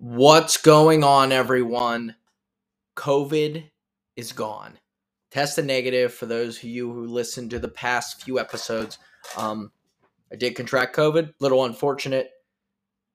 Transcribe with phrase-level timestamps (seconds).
[0.00, 2.14] What's going on, everyone?
[2.96, 3.64] COVID
[4.14, 4.78] is gone.
[5.32, 8.98] Tested negative for those of you who listened to the past few episodes.
[9.36, 9.72] Um,
[10.32, 12.30] I did contract COVID, little unfortunate.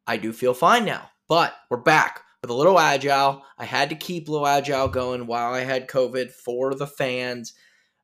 [0.07, 3.43] I do feel fine now, but we're back with a little agile.
[3.57, 7.53] I had to keep little agile going while I had COVID for the fans,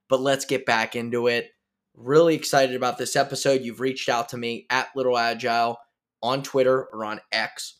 [0.07, 1.49] but let's get back into it.
[1.95, 3.61] Really excited about this episode.
[3.61, 5.79] You've reached out to me at little agile
[6.23, 7.78] on Twitter or on X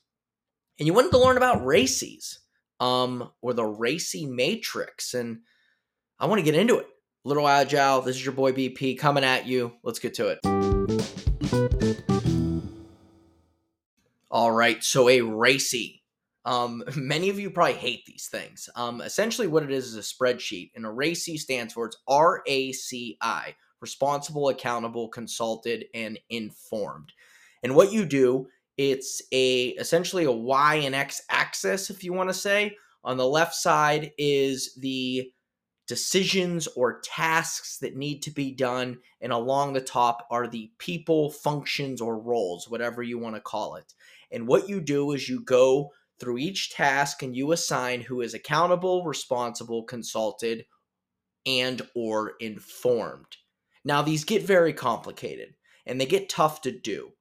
[0.80, 2.38] and you wanted to learn about RACIs
[2.80, 5.14] um, or the RACI matrix.
[5.14, 5.40] And
[6.20, 6.88] I want to get into it.
[7.26, 9.74] Little Agile, this is your boy BP coming at you.
[9.84, 10.40] Let's get to it.
[14.32, 16.00] All right, so a RACI.
[16.46, 18.70] Um, many of you probably hate these things.
[18.76, 22.42] Um, essentially, what it is is a spreadsheet, and a RACI stands for it's R
[22.48, 27.12] A C I, responsible, accountable, consulted, and informed.
[27.64, 28.48] And what you do
[28.80, 32.78] it's a essentially a y and x axis, if you want to say.
[33.04, 35.34] On the left side is the
[35.86, 41.30] decisions or tasks that need to be done, and along the top are the people,
[41.30, 43.94] functions, or roles, whatever you want to call it.
[44.32, 48.34] And what you do is you go through each task and you assign who is
[48.34, 50.66] accountable, responsible, consulted,
[51.46, 53.36] and or informed.
[53.84, 57.12] Now these get very complicated and they get tough to do.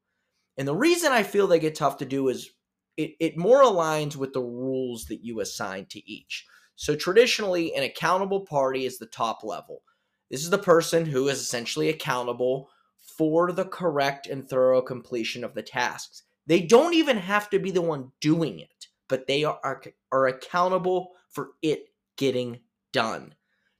[0.58, 2.50] And the reason I feel they get tough to do is
[2.96, 6.44] it, it more aligns with the rules that you assign to each.
[6.74, 9.82] So traditionally, an accountable party is the top level.
[10.30, 12.68] This is the person who is essentially accountable
[13.16, 16.24] for the correct and thorough completion of the tasks.
[16.46, 20.26] They don't even have to be the one doing it, but they are, are, are
[20.26, 21.86] accountable for it
[22.16, 22.60] getting
[22.92, 23.34] done.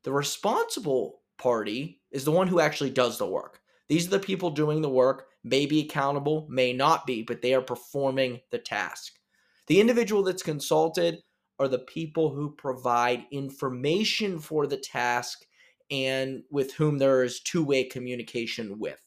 [0.05, 3.61] The responsible party is the one who actually does the work.
[3.89, 7.55] These are the people doing the work may be accountable, may not be, but they
[7.55, 9.14] are performing the task.
[9.67, 11.19] The individual that's consulted
[11.58, 15.44] are the people who provide information for the task
[15.91, 19.00] and with whom there is two way communication with.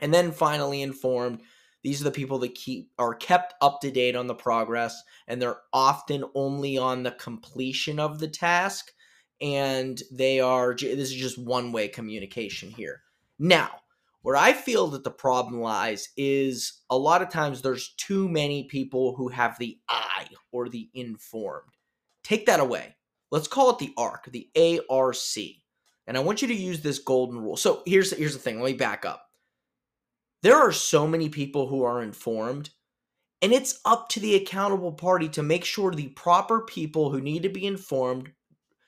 [0.00, 1.40] And then finally, informed.
[1.82, 5.40] These are the people that keep are kept up to date on the progress, and
[5.40, 8.90] they're often only on the completion of the task.
[9.40, 13.02] And they are this is just one way communication here.
[13.38, 13.70] Now,
[14.24, 18.64] where I feel that the problem lies is a lot of times there's too many
[18.64, 21.68] people who have the I or the informed.
[22.22, 22.96] Take that away.
[23.30, 24.48] Let's call it the ARC, the
[24.88, 25.16] ARC.
[26.06, 27.58] And I want you to use this golden rule.
[27.58, 28.62] So here's here's the thing.
[28.62, 29.26] Let me back up.
[30.42, 32.70] There are so many people who are informed,
[33.42, 37.42] and it's up to the accountable party to make sure the proper people who need
[37.42, 38.32] to be informed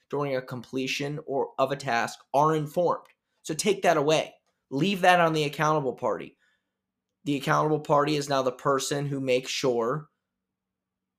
[0.09, 3.05] during a completion or of a task are informed.
[3.43, 4.33] So take that away.
[4.71, 6.37] Leave that on the accountable party.
[7.25, 10.09] The accountable party is now the person who makes sure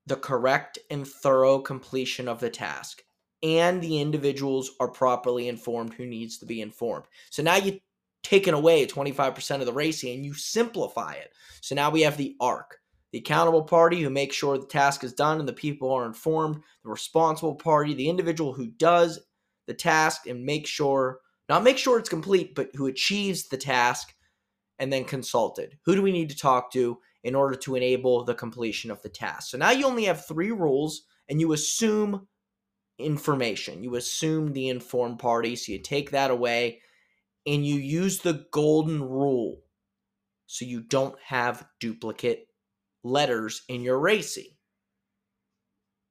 [0.06, 3.04] the correct and thorough completion of the task
[3.44, 7.06] and the individuals are properly informed who needs to be informed.
[7.30, 7.80] So now you've
[8.24, 11.32] taken away 25% of the racing and you simplify it.
[11.62, 12.78] So now we have the ARC,
[13.12, 16.62] the accountable party who makes sure the task is done and the people are informed,
[16.84, 19.20] the responsible party, the individual who does
[19.68, 21.20] the task and makes sure
[21.50, 24.14] not make sure it's complete, but who achieves the task
[24.80, 25.78] and then consulted.
[25.86, 29.10] Who do we need to talk to in order to enable the completion of the
[29.10, 29.50] task?
[29.50, 32.28] So now you only have three rules and you assume
[33.00, 33.84] information.
[33.84, 35.56] You assume the informed party.
[35.56, 36.82] So you take that away
[37.46, 39.62] and you use the golden rule
[40.48, 42.48] so you don't have duplicate
[43.04, 44.56] letters in your RACI.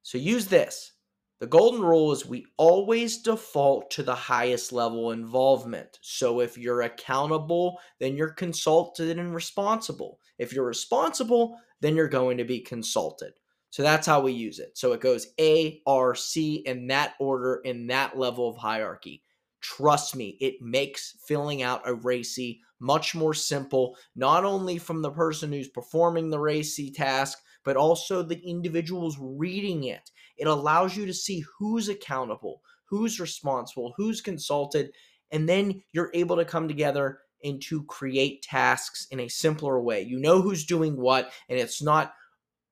[0.03, 0.93] So use this.
[1.39, 5.99] The golden rule is we always default to the highest level involvement.
[6.01, 10.19] So if you're accountable, then you're consulted and responsible.
[10.39, 13.35] If you're responsible, then you're going to be consulted.
[13.69, 14.79] So that's how we use it.
[14.79, 19.23] So it goes A, R, C in that order, in that level of hierarchy.
[19.61, 25.11] Trust me, it makes filling out a RACI much more simple, not only from the
[25.11, 30.11] person who's performing the RACI task, but also the individuals reading it.
[30.39, 34.93] It allows you to see who's accountable, who's responsible, who's consulted,
[35.33, 40.01] and then you're able to come together and to create tasks in a simpler way.
[40.01, 42.15] You know who's doing what, and it's not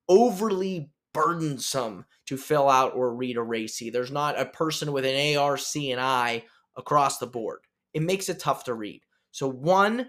[0.09, 3.93] overly burdensome to fill out or read a RACI.
[3.93, 6.45] There's not a person with an ARC and I
[6.77, 7.61] across the board.
[7.93, 9.03] It makes it tough to read.
[9.33, 10.09] So, one,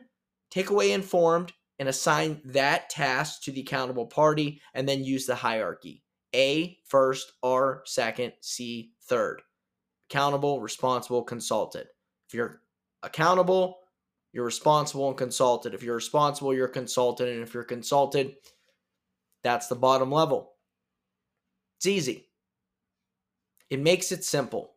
[0.52, 5.36] take away informed, and assign that task to the accountable party and then use the
[5.36, 6.04] hierarchy.
[6.33, 9.42] A first, R second, C third.
[10.10, 11.88] Accountable, responsible, consulted.
[12.27, 12.62] If you're
[13.04, 13.80] accountable,
[14.33, 15.74] you're responsible and consulted.
[15.74, 17.30] If you're responsible, you're consulted.
[17.30, 18.36] And if you're consulted,
[19.44, 20.54] that's the bottom level.
[21.77, 22.27] It's easy.
[23.69, 24.74] It makes it simple.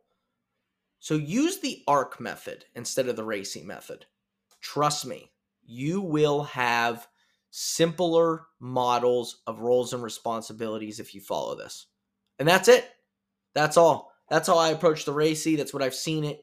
[1.01, 4.07] So use the ARC method instead of the RACI method.
[4.61, 5.31] Trust me,
[5.71, 7.07] you will have
[7.51, 11.87] simpler models of roles and responsibilities if you follow this.
[12.39, 12.89] And that's it.
[13.55, 14.11] That's all.
[14.31, 15.59] That's how I approach the RACI.
[15.59, 16.43] That's what I've seen it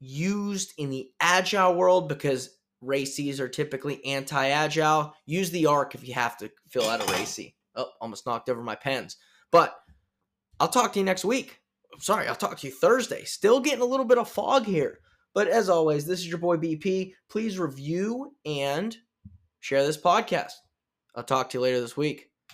[0.00, 5.14] used in the agile world because RACIs are typically anti-agile.
[5.26, 7.54] Use the arc if you have to fill out a RACI.
[7.76, 9.16] Oh, almost knocked over my pens.
[9.50, 9.76] But
[10.60, 11.60] I'll talk to you next week.
[11.92, 13.24] I'm sorry, I'll talk to you Thursday.
[13.24, 15.00] Still getting a little bit of fog here.
[15.38, 17.14] But as always, this is your boy BP.
[17.30, 18.96] Please review and
[19.60, 20.50] share this podcast.
[21.14, 22.32] I'll talk to you later this week.